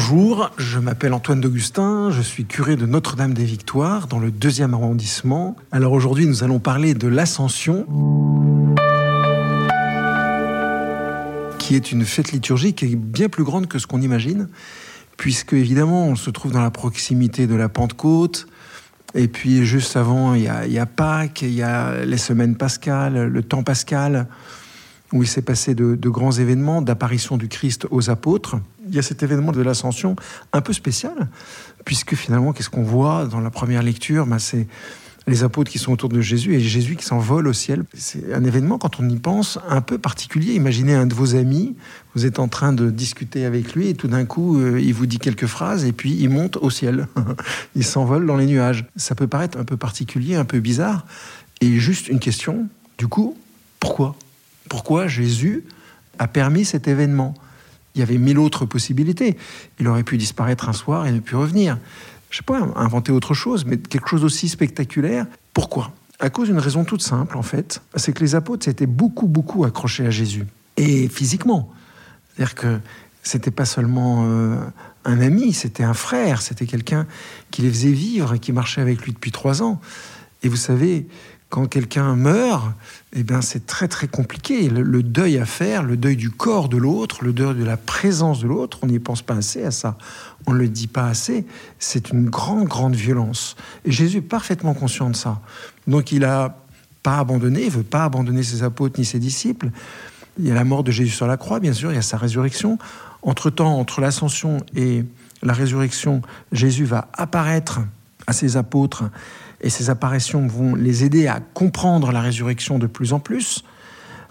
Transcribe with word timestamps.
Bonjour, 0.00 0.52
je 0.58 0.78
m'appelle 0.78 1.12
Antoine 1.12 1.40
d'Augustin, 1.40 2.12
je 2.12 2.22
suis 2.22 2.44
curé 2.44 2.76
de 2.76 2.86
Notre-Dame 2.86 3.34
des 3.34 3.44
Victoires 3.44 4.06
dans 4.06 4.20
le 4.20 4.30
deuxième 4.30 4.72
arrondissement. 4.72 5.56
Alors 5.72 5.90
aujourd'hui 5.90 6.24
nous 6.26 6.44
allons 6.44 6.60
parler 6.60 6.94
de 6.94 7.08
l'Ascension, 7.08 7.84
qui 11.58 11.74
est 11.74 11.90
une 11.90 12.04
fête 12.04 12.30
liturgique 12.30 12.84
bien 12.96 13.28
plus 13.28 13.42
grande 13.42 13.66
que 13.66 13.80
ce 13.80 13.88
qu'on 13.88 14.00
imagine, 14.00 14.48
puisque 15.16 15.54
évidemment 15.54 16.06
on 16.06 16.14
se 16.14 16.30
trouve 16.30 16.52
dans 16.52 16.62
la 16.62 16.70
proximité 16.70 17.48
de 17.48 17.56
la 17.56 17.68
Pentecôte, 17.68 18.46
et 19.16 19.26
puis 19.26 19.66
juste 19.66 19.96
avant 19.96 20.34
il 20.34 20.42
y 20.44 20.78
a, 20.78 20.86
Pâques, 20.86 21.42
il 21.42 21.54
y 21.54 21.62
a 21.62 22.04
les 22.04 22.18
semaines 22.18 22.54
pascales, 22.54 23.26
le 23.26 23.42
temps 23.42 23.64
pascal 23.64 24.28
où 25.12 25.22
il 25.22 25.28
s'est 25.28 25.42
passé 25.42 25.74
de, 25.74 26.08
grands 26.08 26.32
événements 26.32 26.82
d'apparition 26.82 27.36
du 27.36 27.48
Christ 27.48 27.86
aux 27.90 28.10
apôtres. 28.10 28.56
Il 28.88 28.94
y 28.94 28.98
a 28.98 29.02
cet 29.02 29.22
événement 29.22 29.52
de 29.52 29.62
l'ascension 29.62 30.16
un 30.52 30.60
peu 30.60 30.72
spécial, 30.72 31.28
puisque 31.84 32.14
finalement, 32.14 32.52
qu'est-ce 32.52 32.70
qu'on 32.70 32.82
voit 32.82 33.26
dans 33.26 33.40
la 33.40 33.50
première 33.50 33.82
lecture? 33.82 34.26
Ben, 34.26 34.38
C'est 34.38 34.66
les 35.28 35.44
apôtres 35.44 35.70
qui 35.70 35.78
sont 35.78 35.92
autour 35.92 36.08
de 36.08 36.20
Jésus 36.20 36.54
et 36.54 36.60
Jésus 36.60 36.96
qui 36.96 37.04
s'envole 37.04 37.46
au 37.48 37.52
ciel. 37.52 37.84
C'est 37.94 38.32
un 38.32 38.44
événement, 38.44 38.78
quand 38.78 38.98
on 38.98 39.08
y 39.08 39.16
pense, 39.16 39.58
un 39.68 39.82
peu 39.82 39.98
particulier. 39.98 40.54
Imaginez 40.54 40.94
un 40.94 41.06
de 41.06 41.14
vos 41.14 41.34
amis, 41.36 41.76
vous 42.14 42.24
êtes 42.24 42.38
en 42.38 42.48
train 42.48 42.72
de 42.72 42.90
discuter 42.90 43.44
avec 43.44 43.74
lui 43.74 43.88
et 43.88 43.94
tout 43.94 44.08
d'un 44.08 44.24
coup, 44.24 44.58
euh, 44.58 44.80
il 44.80 44.94
vous 44.94 45.06
dit 45.06 45.18
quelques 45.18 45.46
phrases 45.46 45.84
et 45.84 45.92
puis 45.92 46.16
il 46.18 46.30
monte 46.30 46.56
au 46.56 46.70
ciel. 46.70 47.06
il 47.76 47.84
s'envole 47.84 48.26
dans 48.26 48.36
les 48.36 48.46
nuages. 48.46 48.86
Ça 48.96 49.14
peut 49.14 49.26
paraître 49.26 49.58
un 49.58 49.64
peu 49.64 49.76
particulier, 49.76 50.34
un 50.34 50.46
peu 50.46 50.60
bizarre. 50.60 51.06
Et 51.60 51.76
juste 51.78 52.08
une 52.08 52.20
question, 52.20 52.66
du 52.96 53.06
coup, 53.06 53.36
pourquoi? 53.80 54.16
Pourquoi 54.68 55.06
Jésus 55.06 55.64
a 56.18 56.28
permis 56.28 56.64
cet 56.64 56.88
événement 56.88 57.34
Il 57.94 58.00
y 58.00 58.02
avait 58.02 58.18
mille 58.18 58.38
autres 58.38 58.66
possibilités. 58.66 59.36
Il 59.80 59.88
aurait 59.88 60.04
pu 60.04 60.18
disparaître 60.18 60.68
un 60.68 60.72
soir 60.72 61.06
et 61.06 61.12
ne 61.12 61.20
plus 61.20 61.36
revenir. 61.36 61.78
Je 62.30 62.36
ne 62.36 62.38
sais 62.38 62.44
pas, 62.44 62.80
inventer 62.80 63.12
autre 63.12 63.34
chose, 63.34 63.64
mais 63.64 63.78
quelque 63.78 64.08
chose 64.08 64.24
aussi 64.24 64.48
spectaculaire. 64.48 65.26
Pourquoi? 65.54 65.92
À 66.20 66.30
cause 66.30 66.48
d'une 66.48 66.58
raison 66.58 66.84
toute 66.84 67.02
simple, 67.02 67.36
en 67.36 67.42
fait. 67.42 67.80
C'est 67.96 68.12
que 68.12 68.20
les 68.20 68.34
apôtres 68.34 68.64
s'étaient 68.64 68.86
beaucoup, 68.86 69.26
beaucoup 69.26 69.64
accrochés 69.64 70.06
à 70.06 70.10
Jésus. 70.10 70.46
Et 70.76 71.08
physiquement. 71.08 71.72
C'est-à-dire 72.36 72.54
que 72.54 72.78
c'était 73.22 73.50
pas 73.50 73.64
seulement 73.64 74.24
euh, 74.26 74.56
un 75.04 75.20
ami, 75.20 75.52
c'était 75.52 75.84
un 75.84 75.94
frère, 75.94 76.42
c'était 76.42 76.66
quelqu'un 76.66 77.06
qui 77.50 77.62
les 77.62 77.70
faisait 77.70 77.90
vivre 77.90 78.34
et 78.34 78.38
qui 78.38 78.52
marchait 78.52 78.80
avec 78.80 79.02
lui 79.02 79.12
depuis 79.12 79.32
trois 79.32 79.62
ans. 79.62 79.80
Et 80.42 80.48
vous 80.48 80.56
savez, 80.56 81.06
quand 81.50 81.66
quelqu'un 81.66 82.14
meurt, 82.14 82.72
eh 83.14 83.22
bien, 83.22 83.40
c'est 83.40 83.66
très 83.66 83.88
très 83.88 84.06
compliqué. 84.06 84.68
Le, 84.68 85.02
deuil 85.02 85.38
à 85.38 85.46
faire, 85.46 85.82
le 85.82 85.96
deuil 85.96 86.16
du 86.16 86.30
corps 86.30 86.68
de 86.68 86.76
l'autre, 86.76 87.24
le 87.24 87.32
deuil 87.32 87.54
de 87.54 87.64
la 87.64 87.78
présence 87.78 88.40
de 88.40 88.46
l'autre, 88.46 88.80
on 88.82 88.86
n'y 88.86 88.98
pense 88.98 89.22
pas 89.22 89.34
assez 89.34 89.64
à 89.64 89.70
ça. 89.70 89.96
On 90.46 90.52
ne 90.52 90.58
le 90.58 90.68
dit 90.68 90.88
pas 90.88 91.06
assez. 91.06 91.46
C'est 91.78 92.10
une 92.10 92.28
grande, 92.28 92.68
grande 92.68 92.94
violence. 92.94 93.56
Et 93.86 93.92
Jésus 93.92 94.18
est 94.18 94.22
parfaitement 94.22 94.74
conscient 94.74 95.08
de 95.08 95.16
ça. 95.16 95.40
Donc 95.86 96.12
il 96.12 96.20
n'a 96.20 96.54
pas 97.02 97.18
abandonné, 97.18 97.64
il 97.64 97.70
veut 97.70 97.82
pas 97.82 98.04
abandonner 98.04 98.42
ses 98.42 98.62
apôtres 98.62 98.98
ni 98.98 99.06
ses 99.06 99.18
disciples. 99.18 99.70
Il 100.38 100.46
y 100.46 100.50
a 100.50 100.54
la 100.54 100.64
mort 100.64 100.84
de 100.84 100.90
Jésus 100.90 101.12
sur 101.12 101.26
la 101.26 101.38
croix, 101.38 101.60
bien 101.60 101.72
sûr, 101.72 101.90
il 101.90 101.94
y 101.94 101.98
a 101.98 102.02
sa 102.02 102.18
résurrection. 102.18 102.78
Entre-temps, 103.22 103.78
entre 103.78 104.02
l'ascension 104.02 104.58
et 104.76 105.04
la 105.42 105.54
résurrection, 105.54 106.20
Jésus 106.52 106.84
va 106.84 107.08
apparaître 107.14 107.80
à 108.26 108.32
ses 108.34 108.56
apôtres 108.58 109.04
et 109.60 109.70
ces 109.70 109.90
apparitions 109.90 110.46
vont 110.46 110.74
les 110.74 111.04
aider 111.04 111.26
à 111.26 111.40
comprendre 111.40 112.12
la 112.12 112.20
résurrection 112.20 112.78
de 112.78 112.86
plus 112.86 113.12
en 113.12 113.20
plus, 113.20 113.64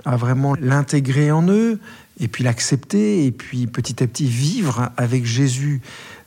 à 0.05 0.15
vraiment 0.15 0.55
l'intégrer 0.59 1.31
en 1.31 1.47
eux, 1.49 1.79
et 2.19 2.27
puis 2.27 2.43
l'accepter, 2.43 3.25
et 3.25 3.31
puis 3.31 3.67
petit 3.67 4.01
à 4.01 4.07
petit 4.07 4.27
vivre 4.27 4.89
avec 4.97 5.25
Jésus 5.25 5.81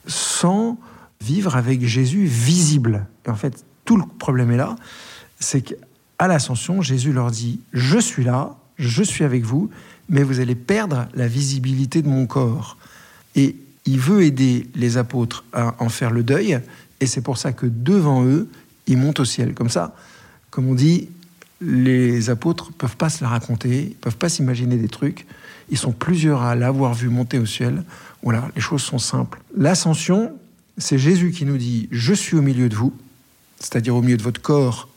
sans 0.06 0.78
vivre 1.20 1.56
avec 1.56 1.84
Jésus 1.84 2.24
visible. 2.24 3.06
Et 3.26 3.30
en 3.30 3.34
fait, 3.34 3.64
tout 3.84 3.96
le 3.96 4.04
problème 4.18 4.50
est 4.52 4.56
là, 4.56 4.76
c'est 5.38 5.62
qu'à 5.62 6.28
l'ascension, 6.28 6.82
Jésus 6.82 7.12
leur 7.12 7.30
dit, 7.30 7.60
je 7.72 7.98
suis 7.98 8.24
là, 8.24 8.56
je 8.78 9.02
suis 9.02 9.24
avec 9.24 9.44
vous, 9.44 9.70
mais 10.08 10.22
vous 10.22 10.40
allez 10.40 10.54
perdre 10.54 11.08
la 11.14 11.26
visibilité 11.26 12.02
de 12.02 12.08
mon 12.08 12.26
corps. 12.26 12.76
Et 13.34 13.56
il 13.86 13.98
veut 13.98 14.22
aider 14.22 14.66
les 14.74 14.96
apôtres 14.96 15.44
à 15.52 15.74
en 15.78 15.88
faire 15.88 16.10
le 16.10 16.22
deuil, 16.22 16.60
et 17.00 17.06
c'est 17.06 17.22
pour 17.22 17.38
ça 17.38 17.52
que 17.52 17.66
devant 17.66 18.24
eux, 18.24 18.48
il 18.86 18.98
monte 18.98 19.20
au 19.20 19.24
ciel. 19.24 19.54
Comme 19.54 19.70
ça, 19.70 19.94
comme 20.50 20.68
on 20.68 20.74
dit, 20.74 21.08
les 21.60 22.30
apôtres 22.30 22.72
peuvent 22.72 22.96
pas 22.96 23.10
se 23.10 23.22
la 23.22 23.28
raconter, 23.28 23.96
peuvent 24.00 24.16
pas 24.16 24.28
s'imaginer 24.28 24.76
des 24.76 24.88
trucs. 24.88 25.26
Ils 25.70 25.78
sont 25.78 25.92
plusieurs 25.92 26.42
à 26.42 26.54
l'avoir 26.54 26.94
vu 26.94 27.08
monter 27.08 27.38
au 27.38 27.46
ciel. 27.46 27.84
Voilà, 28.22 28.50
les 28.54 28.60
choses 28.60 28.82
sont 28.82 28.98
simples. 28.98 29.40
L'ascension, 29.56 30.32
c'est 30.78 30.98
Jésus 30.98 31.30
qui 31.30 31.44
nous 31.44 31.58
dit 31.58 31.88
Je 31.90 32.14
suis 32.14 32.36
au 32.36 32.42
milieu 32.42 32.68
de 32.68 32.74
vous, 32.74 32.92
c'est-à-dire 33.58 33.94
au 33.94 34.02
milieu 34.02 34.16
de 34.16 34.22
votre 34.22 34.40
corps, 34.40 34.88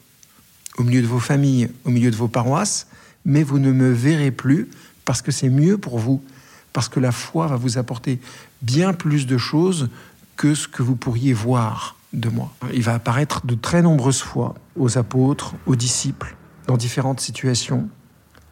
au 0.77 0.83
milieu 0.83 1.01
de 1.01 1.07
vos 1.07 1.19
familles, 1.19 1.69
au 1.85 1.89
milieu 1.89 2.11
de 2.11 2.15
vos 2.15 2.27
paroisses, 2.27 2.87
mais 3.25 3.43
vous 3.43 3.59
ne 3.59 3.71
me 3.71 3.91
verrez 3.91 4.31
plus 4.31 4.69
parce 5.05 5.21
que 5.21 5.31
c'est 5.31 5.49
mieux 5.49 5.77
pour 5.77 5.99
vous, 5.99 6.23
parce 6.71 6.89
que 6.89 6.99
la 6.99 7.11
foi 7.11 7.47
va 7.47 7.57
vous 7.57 7.77
apporter 7.77 8.19
bien 8.61 8.93
plus 8.93 9.27
de 9.27 9.37
choses 9.37 9.89
que 10.37 10.55
ce 10.55 10.67
que 10.67 10.81
vous 10.81 10.95
pourriez 10.95 11.33
voir 11.33 11.97
de 12.13 12.29
moi. 12.29 12.53
Il 12.73 12.83
va 12.83 12.93
apparaître 12.93 13.45
de 13.45 13.55
très 13.55 13.81
nombreuses 13.81 14.21
fois 14.21 14.55
aux 14.77 14.97
apôtres, 14.97 15.55
aux 15.65 15.75
disciples, 15.75 16.35
dans 16.67 16.77
différentes 16.77 17.19
situations. 17.19 17.89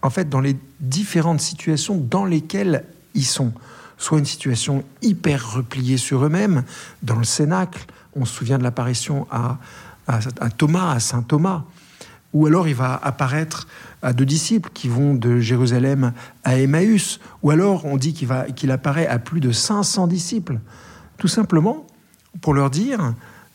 En 0.01 0.09
fait, 0.09 0.29
dans 0.29 0.41
les 0.41 0.57
différentes 0.79 1.41
situations 1.41 1.97
dans 1.97 2.25
lesquelles 2.25 2.85
ils 3.13 3.25
sont. 3.25 3.53
Soit 3.97 4.19
une 4.19 4.25
situation 4.25 4.83
hyper 5.01 5.53
repliée 5.53 5.97
sur 5.97 6.25
eux-mêmes, 6.25 6.63
dans 7.03 7.17
le 7.17 7.23
Cénacle, 7.23 7.85
on 8.16 8.25
se 8.25 8.33
souvient 8.33 8.57
de 8.57 8.63
l'apparition 8.63 9.27
à, 9.29 9.59
à, 10.07 10.49
Thomas, 10.49 10.91
à 10.91 10.99
Saint 10.99 11.22
Thomas, 11.22 11.63
ou 12.33 12.47
alors 12.47 12.67
il 12.67 12.75
va 12.75 12.95
apparaître 12.95 13.67
à 14.01 14.13
deux 14.13 14.25
disciples 14.25 14.72
qui 14.73 14.88
vont 14.88 15.13
de 15.13 15.39
Jérusalem 15.39 16.13
à 16.43 16.57
Emmaüs, 16.57 17.19
ou 17.43 17.51
alors 17.51 17.85
on 17.85 17.97
dit 17.97 18.13
qu'il 18.13 18.29
qu'il 18.55 18.72
apparaît 18.72 19.07
à 19.07 19.19
plus 19.19 19.39
de 19.39 19.51
500 19.51 20.07
disciples, 20.07 20.59
tout 21.17 21.28
simplement 21.28 21.85
pour 22.39 22.53
leur 22.53 22.69
dire, 22.69 23.13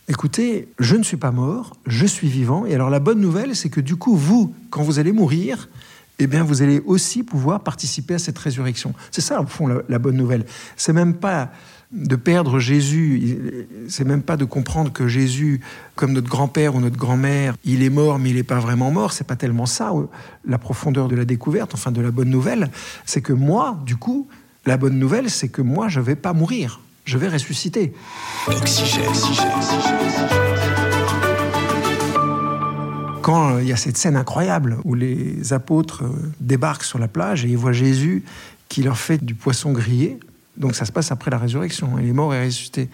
écoutez, 0.09 0.69
je 0.79 0.97
ne 0.97 1.03
suis 1.03 1.17
pas 1.17 1.31
mort, 1.31 1.77
je 1.87 2.07
suis 2.07 2.29
vivant. 2.29 2.67
Et 2.67 2.75
alors 2.75 2.91
la 2.91 3.01
bonne 3.01 3.21
nouvelle, 3.21 3.57
c'est 3.57 3.69
que 3.69 3.81
du 3.81 3.97
coup, 3.97 4.17
vous, 4.17 4.55
quand 4.71 4.83
vous 4.83 4.99
allez 4.99 5.13
mourir, 5.13 5.69
eh 6.19 6.27
bien, 6.27 6.45
vous 6.45 6.63
allez 6.63 6.81
aussi 6.87 7.23
pouvoir 7.23 7.61
participer 7.61 8.15
à 8.15 8.19
cette 8.19 8.39
résurrection. 8.39 8.95
C'est 9.11 9.21
ça, 9.21 9.41
au 9.41 9.47
fond, 9.47 9.69
la, 9.89 9.99
bonne 9.99 10.17
nouvelle. 10.17 10.47
C'est 10.77 10.95
même 10.95 11.15
pas 11.15 11.51
de 11.93 12.17
perdre 12.17 12.59
Jésus, 12.59 13.67
c'est 13.89 14.05
même 14.05 14.23
pas 14.23 14.37
de 14.37 14.45
comprendre 14.45 14.93
que 14.93 15.07
Jésus, 15.09 15.61
comme 15.95 16.13
notre 16.13 16.29
grand-père 16.29 16.75
ou 16.75 16.81
notre 16.81 16.97
grand-mère, 16.97 17.55
il 17.65 17.83
est 17.83 17.91
mort, 17.91 18.19
mais 18.19 18.31
il 18.31 18.37
n'est 18.37 18.43
pas 18.43 18.59
vraiment 18.59 18.91
mort. 18.91 19.13
C'est 19.13 19.27
pas 19.27 19.37
tellement 19.37 19.67
ça, 19.67 19.93
la 20.47 20.59
profondeur 20.59 21.09
de 21.09 21.17
la 21.17 21.25
découverte, 21.25 21.75
enfin 21.75 21.93
de 21.93 22.01
la 22.01 22.11
bonne 22.11 22.31
nouvelle. 22.31 22.71
C'est 23.05 23.21
que 23.21 23.35
moi, 23.35 23.79
du 23.85 23.97
coup, 23.97 24.27
la 24.65 24.79
bonne 24.79 24.99
nouvelle, 24.99 25.29
c'est 25.29 25.49
que 25.49 25.63
moi, 25.63 25.89
je 25.89 26.01
vais 26.01 26.17
pas 26.17 26.33
mourir 26.33 26.81
je 27.07 27.19
vais 27.19 27.29
ressusciter. 27.29 27.93
Quand 33.23 33.55
euh, 33.55 33.63
il 33.63 33.69
y 33.69 33.73
a 33.73 33.77
cette 33.77 33.97
scène 33.97 34.17
incroyable 34.17 34.79
où 34.85 34.95
les 34.95 35.53
apôtres 35.53 36.05
euh, 36.05 36.33
débarquent 36.41 36.85
sur 36.85 36.99
la 36.99 37.09
plage 37.09 37.45
et 37.45 37.49
ils 37.49 37.57
voient 37.57 37.73
Jésus 37.73 38.25
qui 38.69 38.83
leur 38.83 38.99
fait 38.99 39.25
du 39.25 39.35
poisson 39.35 39.73
grillé, 39.73 40.19
donc 40.57 40.75
ça 40.75 40.85
se 40.85 40.93
passe 40.93 41.13
après 41.13 41.31
la 41.31 41.39
résurrection, 41.39 41.99
il 41.99 42.09
est 42.09 42.13
mort 42.13 42.35
et 42.35 42.45
ressuscité, 42.45 42.89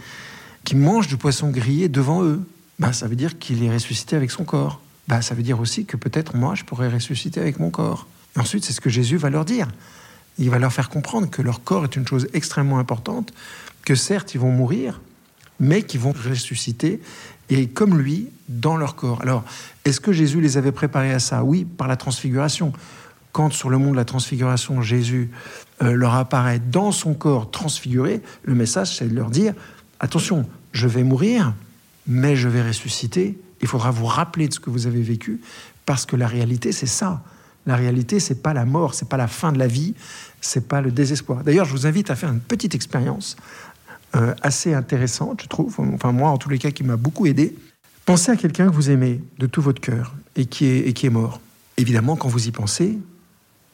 qui 0.65 0.77
mange 0.77 1.09
du 1.09 1.17
poisson 1.17 1.51
grillé 1.51 1.89
devant 1.89 2.23
eux, 2.23 2.43
bah, 2.79 2.93
ça 2.93 3.09
veut 3.09 3.17
dire 3.17 3.39
qu'il 3.39 3.63
est 3.65 3.73
ressuscité 3.73 4.17
avec 4.17 4.31
son 4.31 4.45
corps. 4.45 4.81
Bah, 5.09 5.23
ça 5.23 5.35
veut 5.35 5.43
dire 5.43 5.61
aussi 5.61 5.87
que 5.87 5.97
peut-être 5.97 6.37
moi, 6.37 6.55
je 6.55 6.65
pourrais 6.65 6.89
ressusciter 6.89 7.41
avec 7.41 7.59
mon 7.59 7.71
corps. 7.71 8.07
Et 8.37 8.41
ensuite, 8.41 8.65
c'est 8.65 8.73
ce 8.73 8.81
que 8.81 8.91
Jésus 8.91 9.17
va 9.17 9.31
leur 9.31 9.45
dire. 9.45 9.69
Il 10.39 10.51
va 10.51 10.59
leur 10.59 10.73
faire 10.73 10.89
comprendre 10.89 11.29
que 11.29 11.43
leur 11.43 11.63
corps 11.63 11.85
est 11.85 11.97
une 11.97 12.07
chose 12.07 12.29
extrêmement 12.33 12.79
importante, 12.79 13.33
que 13.85 13.95
certes 13.95 14.35
ils 14.35 14.41
vont 14.41 14.51
mourir, 14.51 15.01
mais 15.61 15.83
qu'ils 15.83 16.01
vont 16.01 16.13
ressusciter, 16.13 17.01
et 17.51 17.69
comme 17.69 17.99
lui, 17.99 18.29
dans 18.49 18.77
leur 18.77 18.95
corps. 18.95 19.21
Alors, 19.23 19.45
est-ce 19.85 20.01
que 20.01 20.13
Jésus 20.13 20.41
les 20.41 20.57
avait 20.57 20.73
préparés 20.73 21.13
à 21.13 21.19
ça? 21.19 21.45
Oui, 21.45 21.65
par 21.65 21.89
la 21.89 21.97
transfiguration. 21.97 22.73
Quand 23.33 23.53
sur 23.53 23.71
le 23.71 23.79
monde 23.79 23.93
de 23.93 23.97
la 23.97 24.05
transfiguration, 24.05 24.83
Jésus 24.83 25.31
euh, 25.83 25.93
leur 25.93 26.15
apparaît 26.15 26.61
dans 26.61 26.93
son 26.93 27.15
corps 27.15 27.51
transfiguré, 27.51 28.23
le 28.43 28.55
message, 28.55 28.97
c'est 28.97 29.09
de 29.09 29.15
leur 29.15 29.31
dire, 29.31 29.55
attention, 30.01 30.47
je 30.73 30.87
vais 30.89 31.03
mourir, 31.03 31.55
mais 32.07 32.37
je 32.37 32.49
vais 32.49 32.63
ressusciter. 32.63 33.39
Il 33.61 33.69
faudra 33.69 33.91
vous 33.91 34.07
rappeler 34.07 34.49
de 34.49 34.55
ce 34.55 34.61
que 34.61 34.71
vous 34.71 34.87
avez 34.87 35.03
vécu, 35.03 35.41
parce 35.87 36.07
que 36.07 36.17
la 36.17 36.27
réalité, 36.27 36.73
c'est 36.73 36.87
ça. 36.87 37.23
La 37.67 37.77
réalité, 37.77 38.21
c'est 38.21 38.43
pas 38.43 38.55
la 38.55 38.65
mort, 38.65 38.95
c'est 38.95 39.09
pas 39.09 39.17
la 39.17 39.29
fin 39.29 39.53
de 39.53 39.59
la 39.59 39.67
vie, 39.67 39.95
c'est 40.41 40.67
pas 40.67 40.81
le 40.81 40.91
désespoir. 40.91 41.45
D'ailleurs, 41.45 41.65
je 41.65 41.73
vous 41.73 41.87
invite 41.87 42.11
à 42.11 42.17
faire 42.17 42.31
une 42.31 42.41
petite 42.41 42.75
expérience 42.75 43.37
euh, 44.17 44.35
assez 44.43 44.75
intéressante, 44.75 45.43
je 45.43 45.49
trouve, 45.49 45.75
enfin 45.79 46.13
moi 46.13 46.31
en 46.31 46.39
tous 46.39 46.51
les 46.51 46.59
cas 46.59 46.71
qui 46.71 46.85
m'a 46.85 46.97
beaucoup 46.97 47.27
aidé. 47.27 47.57
Pensez 48.05 48.33
à 48.33 48.37
quelqu'un 48.37 48.67
que 48.67 48.75
vous 48.75 48.91
aimez 48.91 49.23
de 49.39 49.47
tout 49.47 49.63
votre 49.63 49.81
cœur 49.81 50.15
et 50.37 50.47
qui, 50.47 50.67
est, 50.67 50.89
et 50.89 50.93
qui 50.93 51.07
est 51.07 51.11
mort. 51.11 51.41
Évidemment, 51.77 52.17
quand 52.17 52.29
vous 52.29 52.49
y 52.49 52.51
pensez, 52.51 52.99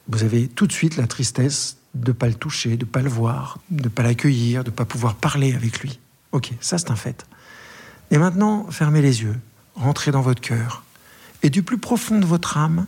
vous 0.07 0.23
avez 0.23 0.47
tout 0.47 0.67
de 0.67 0.71
suite 0.71 0.97
la 0.97 1.07
tristesse 1.07 1.77
de 1.95 2.11
ne 2.11 2.13
pas 2.13 2.27
le 2.27 2.35
toucher, 2.35 2.77
de 2.77 2.85
ne 2.85 2.89
pas 2.89 3.01
le 3.01 3.09
voir, 3.09 3.57
de 3.71 3.83
ne 3.83 3.89
pas 3.89 4.03
l'accueillir, 4.03 4.63
de 4.63 4.69
ne 4.69 4.75
pas 4.75 4.85
pouvoir 4.85 5.15
parler 5.15 5.53
avec 5.53 5.79
lui. 5.79 5.99
Ok, 6.31 6.51
ça 6.61 6.77
c'est 6.77 6.91
un 6.91 6.95
fait. 6.95 7.25
Et 8.11 8.17
maintenant, 8.17 8.67
fermez 8.69 9.01
les 9.01 9.23
yeux, 9.23 9.35
rentrez 9.75 10.11
dans 10.11 10.21
votre 10.21 10.41
cœur, 10.41 10.83
et 11.43 11.49
du 11.49 11.63
plus 11.63 11.77
profond 11.77 12.19
de 12.19 12.25
votre 12.25 12.57
âme, 12.57 12.85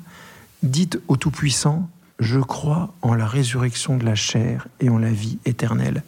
dites 0.63 1.00
au 1.08 1.18
Tout-Puissant, 1.18 1.90
je 2.19 2.40
crois 2.40 2.94
en 3.02 3.16
la 3.16 3.25
résurrection 3.25 3.98
de 3.98 4.06
la 4.06 4.16
chair 4.16 4.68
et 4.80 4.90
en 4.90 5.00
la 5.00 5.10
vie 5.10 5.40
éternelle. 5.46 6.04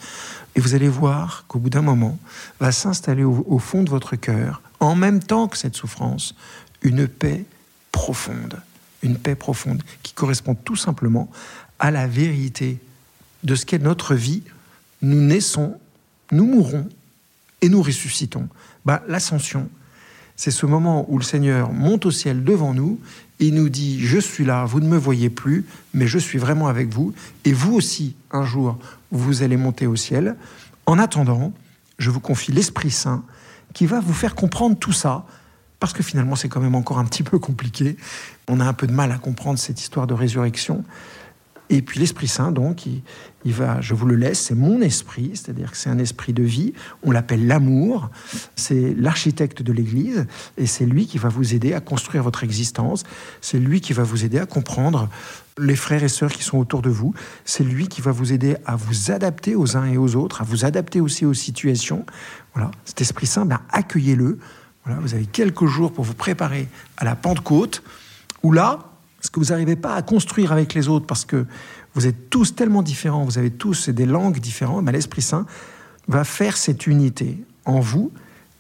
Et 0.56 0.60
vous 0.60 0.76
allez 0.76 0.88
voir 0.88 1.46
qu'au 1.48 1.60
bout 1.60 1.72
d'un 1.72 1.82
moment, 1.82 2.20
va 2.60 2.72
s'installer 2.72 3.24
au, 3.24 3.60
fond 3.60 3.84
de 3.84 3.90
votre 3.90 4.16
cœur, 4.16 4.62
en 4.80 4.96
même 4.96 5.22
temps 5.22 5.48
que 5.48 5.58
cette 5.58 5.76
souffrance, 5.76 6.36
une 6.84 7.08
paix 7.08 7.46
profonde. 7.92 8.62
Une 9.02 9.18
paix 9.18 9.36
profonde 9.36 9.84
qui 10.04 10.14
correspond 10.14 10.56
tout 10.56 10.76
simplement 10.76 11.30
à 11.80 11.92
la 11.92 12.08
vérité 12.08 12.80
de 13.44 13.56
ce 13.56 13.66
qu'est 13.66 13.80
notre 13.80 14.14
vie. 14.14 14.44
Nous 15.02 15.20
naissons, 15.20 15.78
nous 16.32 16.46
mourrons 16.46 16.88
et 17.62 17.70
nous 17.70 17.82
ressuscitons. 17.82 18.48
Ben, 18.86 19.02
L'ascension, 19.08 19.68
c'est 20.44 20.52
ce 20.52 20.66
moment 20.66 21.06
où 21.08 21.18
le 21.18 21.24
Seigneur 21.24 21.72
monte 21.72 22.06
au 22.06 22.12
ciel 22.12 22.44
devant 22.44 22.74
nous 22.74 23.00
et 23.40 23.50
nous 23.50 23.70
dit, 23.70 24.06
je 24.06 24.20
suis 24.20 24.44
là, 24.44 24.66
vous 24.66 24.82
ne 24.82 24.88
me 24.90 24.98
voyez 24.98 25.30
plus, 25.30 25.66
mais 25.94 26.06
je 26.06 26.20
suis 26.20 26.38
vraiment 26.38 26.68
avec 26.68 26.90
vous, 26.90 27.14
et 27.46 27.54
vous 27.54 27.74
aussi, 27.74 28.18
un 28.30 28.44
jour, 28.44 28.78
vous 29.10 29.42
allez 29.42 29.56
monter 29.56 29.88
au 29.88 29.96
ciel. 29.96 30.36
En 30.86 31.00
attendant, 31.00 31.54
je 31.98 32.10
vous 32.10 32.20
confie 32.20 32.52
l'Esprit 32.52 32.92
Saint 32.92 33.24
qui 33.72 33.86
va 33.86 34.02
vous 34.02 34.12
faire 34.12 34.36
comprendre 34.36 34.78
tout 34.78 34.92
ça, 34.92 35.26
parce 35.80 35.94
que 35.94 36.04
finalement 36.04 36.36
c'est 36.36 36.50
quand 36.50 36.60
même 36.60 36.76
encore 36.76 37.00
un 37.00 37.06
petit 37.06 37.24
peu 37.24 37.40
compliqué. 37.40 37.96
On 38.50 38.60
a 38.60 38.66
un 38.66 38.74
peu 38.74 38.86
de 38.86 38.92
mal 38.92 39.14
à 39.14 39.20
comprendre 39.20 39.58
cette 39.58 39.80
histoire 39.80 40.08
de 40.08 40.14
résurrection. 40.14 40.84
Et 41.70 41.82
puis 41.82 42.00
l'Esprit 42.00 42.28
Saint, 42.28 42.52
donc, 42.52 42.86
il, 43.46 43.54
va, 43.54 43.80
je 43.82 43.94
vous 43.94 44.06
le 44.06 44.16
laisse, 44.16 44.40
c'est 44.40 44.56
mon 44.56 44.82
esprit, 44.82 45.32
c'est-à-dire 45.34 45.72
que 45.72 45.78
c'est 45.78 45.90
un 45.90 45.98
esprit 45.98 46.34
de 46.34 46.44
vie, 46.44 46.74
on 47.04 47.12
l'appelle 47.12 47.48
l'amour, 47.48 48.10
c'est 48.56 48.94
l'architecte 48.96 49.62
de 49.62 49.72
l'Église, 49.72 50.28
et 50.58 50.66
c'est 50.66 50.86
lui 50.86 51.08
qui 51.08 51.18
va 51.18 51.30
vous 51.30 51.54
aider 51.54 51.74
à 51.74 51.80
construire 51.80 52.24
votre 52.24 52.44
existence, 52.44 53.04
c'est 53.42 53.60
lui 53.60 53.82
qui 53.82 53.94
va 53.94 54.04
vous 54.04 54.26
aider 54.26 54.40
à 54.40 54.46
comprendre 54.46 55.10
les 55.58 55.76
frères 55.76 56.04
et 56.04 56.10
sœurs 56.10 56.32
qui 56.32 56.44
sont 56.44 56.58
autour 56.58 56.82
de 56.82 56.90
vous, 56.90 57.14
c'est 57.46 57.64
lui 57.64 57.88
qui 57.88 58.02
va 58.02 58.12
vous 58.12 58.34
aider 58.34 58.58
à 58.66 58.76
vous 58.76 59.12
adapter 59.12 59.56
aux 59.56 59.78
uns 59.78 59.86
et 59.86 59.98
aux 59.98 60.16
autres, 60.16 60.42
à 60.42 60.44
vous 60.44 60.66
adapter 60.66 61.00
aussi 61.00 61.26
aux 61.26 61.34
situations. 61.34 62.06
Voilà, 62.54 62.72
cet 62.86 63.02
Esprit 63.02 63.28
Saint, 63.28 63.46
ben, 63.46 63.62
accueillez-le. 63.70 64.40
Voilà, 64.86 65.00
vous 65.00 65.14
avez 65.14 65.26
quelques 65.26 65.66
jours 65.66 65.94
pour 65.94 66.04
vous 66.04 66.16
préparer 66.16 66.68
à 66.98 67.06
la 67.06 67.16
Pentecôte, 67.16 67.84
où 68.42 68.52
là, 68.52 68.93
ce 69.24 69.30
que 69.32 69.40
vous 69.40 69.48
n'arrivez 69.48 69.78
pas 69.78 69.96
à 69.96 70.02
construire 70.02 70.52
avec 70.52 70.74
les 70.74 70.90
autres 70.90 71.08
parce 71.08 71.26
que 71.26 71.46
vous 71.96 72.06
êtes 72.06 72.30
tous 72.30 72.56
tellement 72.56 72.84
différents, 72.84 73.24
vous 73.24 73.38
avez 73.38 73.52
tous 73.52 73.90
des 73.90 74.06
langues 74.06 74.40
différentes, 74.40 74.88
l'Esprit 74.92 75.22
Saint 75.22 75.46
va 76.08 76.26
faire 76.26 76.58
cette 76.58 76.86
unité 76.86 77.44
en 77.66 77.80
vous 77.80 78.12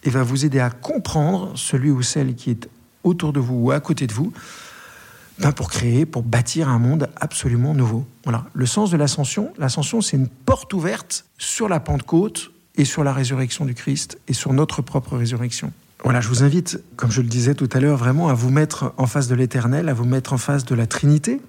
et 0.03 0.09
va 0.09 0.23
vous 0.23 0.45
aider 0.45 0.59
à 0.59 0.69
comprendre 0.69 1.51
celui 1.55 1.91
ou 1.91 2.01
celle 2.01 2.33
qui 2.35 2.51
est 2.51 2.69
autour 3.03 3.33
de 3.33 3.41
vous 3.41 3.55
ou 3.55 3.71
à 3.71 3.79
côté 3.81 4.07
de 4.07 4.13
vous 4.13 4.31
ben 5.39 5.51
pour 5.51 5.69
créer, 5.69 6.05
pour 6.05 6.23
bâtir 6.23 6.69
un 6.69 6.79
monde 6.79 7.09
absolument 7.19 7.73
nouveau. 7.73 8.05
Voilà. 8.23 8.45
Le 8.53 8.65
sens 8.65 8.91
de 8.91 8.97
l'ascension, 8.97 9.51
l'ascension, 9.57 9.99
c'est 9.99 10.15
une 10.15 10.27
porte 10.27 10.71
ouverte 10.73 11.25
sur 11.37 11.67
la 11.67 11.79
Pentecôte 11.79 12.51
et 12.75 12.85
sur 12.85 13.03
la 13.03 13.13
résurrection 13.13 13.65
du 13.65 13.73
Christ 13.73 14.19
et 14.27 14.33
sur 14.33 14.53
notre 14.53 14.81
propre 14.81 15.17
résurrection. 15.17 15.73
Voilà, 16.03 16.19
je 16.19 16.27
vous 16.27 16.43
invite, 16.43 16.81
comme 16.97 17.11
je 17.11 17.21
le 17.21 17.29
disais 17.29 17.55
tout 17.55 17.69
à 17.71 17.79
l'heure, 17.79 17.95
vraiment 17.95 18.27
à 18.27 18.33
vous 18.33 18.49
mettre 18.49 18.93
en 18.97 19.07
face 19.07 19.29
de 19.29 19.35
l'Éternel, 19.35 19.87
à 19.87 19.93
vous 19.93 20.03
mettre 20.03 20.33
en 20.33 20.37
face 20.37 20.65
de 20.65 20.75
la 20.75 20.85
Trinité, 20.85 21.39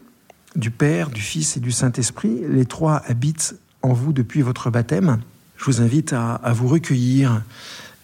du 0.55 0.71
Père, 0.71 1.11
du 1.11 1.21
Fils 1.21 1.57
et 1.57 1.61
du 1.61 1.73
Saint-Esprit. 1.73 2.41
Les 2.49 2.65
trois 2.65 3.03
habitent 3.07 3.57
en 3.83 3.93
vous 3.93 4.13
depuis 4.13 4.43
votre 4.43 4.71
baptême. 4.71 5.19
Je 5.57 5.65
vous 5.65 5.81
invite 5.81 6.13
à, 6.13 6.41
vous 6.55 6.69
recueillir 6.69 7.43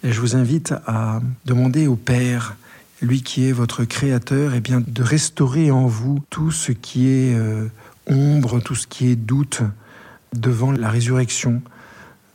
et 0.03 0.11
je 0.11 0.19
vous 0.19 0.35
invite 0.35 0.73
à 0.87 1.21
demander 1.45 1.87
au 1.87 1.95
Père, 1.95 2.57
lui 3.01 3.23
qui 3.23 3.47
est 3.47 3.53
votre 3.53 3.85
Créateur, 3.85 4.53
eh 4.53 4.59
bien 4.59 4.83
de 4.85 5.03
restaurer 5.03 5.71
en 5.71 5.87
vous 5.87 6.19
tout 6.29 6.51
ce 6.51 6.73
qui 6.73 7.07
est 7.07 7.33
euh, 7.33 7.67
ombre, 8.07 8.59
tout 8.59 8.75
ce 8.75 8.87
qui 8.87 9.07
est 9.07 9.15
doute 9.15 9.61
devant 10.33 10.73
la 10.73 10.89
résurrection, 10.89 11.61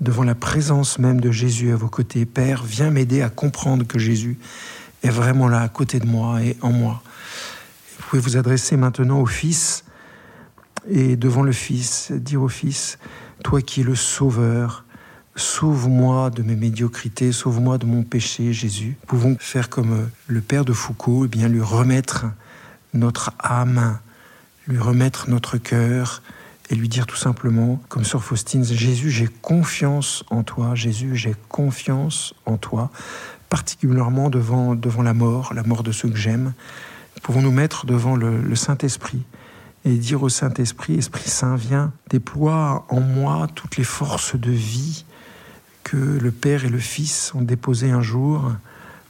devant 0.01 0.25
la 0.25 0.35
présence 0.35 0.99
même 0.99 1.21
de 1.21 1.31
Jésus 1.31 1.73
à 1.73 1.77
vos 1.77 1.89
côtés. 1.89 2.27
Père, 2.27 2.63
viens 2.65 2.91
m'aider 2.91 3.23
à 3.23 3.29
comprendre 3.29 3.87
que 3.87 3.99
Jésus 3.99 4.39
est 5.03 5.11
vraiment 5.11 5.49
là 5.49 5.63
à 5.63 5.69
côté 5.69 5.99
de 6.01 6.07
moi 6.07 6.43
et 6.43 6.57
en 6.63 6.73
moi. 6.73 7.03
Vous 7.99 8.05
pouvez 8.09 8.23
vous 8.23 8.37
adresser 8.37 8.77
maintenant 8.77 9.21
au 9.21 9.27
Fils 9.27 9.85
et 10.89 11.17
devant 11.17 11.43
le 11.43 11.53
Fils, 11.53 12.13
dire 12.13 12.43
au 12.43 12.49
Fils, 12.49 12.99
toi 13.43 13.61
qui 13.61 13.81
es 13.81 13.85
le 13.85 13.95
Sauveur, 13.95 14.85
sauve-moi 15.35 16.31
de 16.31 16.43
mes 16.43 16.57
médiocrités, 16.57 17.33
sauve-moi 17.33 17.79
de 17.79 17.87
mon 17.87 18.03
péché, 18.03 18.53
Jésus. 18.53 18.97
Pouvons 19.07 19.37
faire 19.39 19.69
comme 19.69 20.09
le 20.27 20.41
Père 20.41 20.65
de 20.65 20.73
Foucault, 20.73 21.25
et 21.25 21.29
bien 21.29 21.49
lui 21.49 21.61
remettre 21.61 22.27
notre 22.95 23.33
âme, 23.39 23.99
lui 24.67 24.79
remettre 24.79 25.29
notre 25.29 25.59
cœur, 25.59 26.23
et 26.71 26.75
lui 26.75 26.89
dire 26.89 27.07
tout 27.07 27.17
simplement, 27.17 27.81
comme 27.89 28.05
sur 28.05 28.25
Faustine, 28.25 28.65
Jésus, 28.65 29.11
j'ai 29.11 29.29
confiance 29.29 30.25
en 30.31 30.43
toi, 30.43 30.75
Jésus, 30.75 31.15
j'ai 31.15 31.35
confiance 31.49 32.35
en 32.45 32.57
toi, 32.57 32.91
particulièrement 33.49 34.31
devant, 34.31 34.75
devant 34.75 35.03
la 35.03 35.15
mort, 35.15 35.53
la 35.55 35.63
mort 35.63 35.83
de 35.83 35.93
ceux 35.93 36.09
que 36.09 36.17
j'aime. 36.17 36.55
Pouvons 37.23 37.43
nous 37.43 37.53
mettre 37.53 37.87
devant 37.87 38.17
le, 38.17 38.55
Saint-Esprit 38.55 39.23
et 39.85 39.95
dire 39.95 40.23
au 40.23 40.29
Saint-Esprit, 40.29 40.95
Esprit 40.95 41.29
Saint, 41.31 41.57
viens, 41.57 41.93
déploie 42.11 42.85
en 42.89 43.01
moi 43.01 43.47
toutes 43.55 43.77
les 43.77 43.85
forces 43.85 44.35
de 44.35 44.51
vie 44.51 45.05
que 45.85 45.97
le 45.97 46.31
Père 46.33 46.65
et 46.65 46.69
le 46.69 46.79
Fils 46.79 47.33
ont 47.35 47.43
déposées 47.43 47.91
un 47.91 48.03
jour 48.03 48.53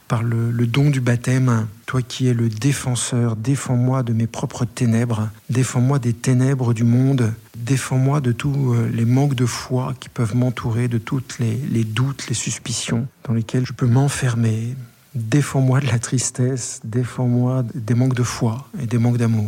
par 0.09 0.23
le, 0.23 0.53
don 0.67 0.91
du 0.91 1.01
baptême, 1.01 1.67
toi 1.87 2.01
qui 2.03 2.29
es 2.29 2.35
le 2.35 2.49
défenseur, 2.49 3.35
défends-moi 3.35 4.03
de 4.03 4.13
mes 4.13 4.27
propres 4.27 4.65
ténèbres, 4.65 5.29
défends-moi 5.51 5.99
des 5.99 6.13
ténèbres 6.13 6.75
du 6.75 6.85
monde, 6.85 7.33
défends-moi 7.67 8.21
de 8.21 8.33
tous 8.33 8.75
les 8.93 9.05
manques 9.05 9.35
de 9.35 9.45
foi 9.45 9.93
qui 9.99 10.09
peuvent 10.09 10.35
m'entourer, 10.35 10.89
de 10.89 10.99
tous 10.99 11.23
les, 11.41 11.57
les 11.57 11.85
doutes, 11.85 12.29
les 12.29 12.35
suspicions 12.35 13.07
dans 13.25 13.35
lesquels 13.35 13.67
je 13.67 13.73
peux 13.73 13.87
m'enfermer. 13.87 14.77
Défends-moi 15.15 15.81
de 15.81 15.87
la 15.87 15.99
tristesse, 15.99 16.81
défends-moi 16.85 17.65
des 17.75 17.95
manques 17.95 18.15
de 18.15 18.23
foi 18.23 18.69
et 18.81 18.87
des 18.87 18.99
manques 18.99 19.19
d'amour. 19.19 19.45